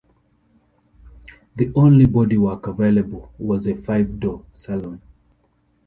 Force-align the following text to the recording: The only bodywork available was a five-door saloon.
The 1.57 1.71
only 1.75 2.07
bodywork 2.07 2.65
available 2.67 3.31
was 3.37 3.67
a 3.67 3.75
five-door 3.75 4.43
saloon. 4.55 4.99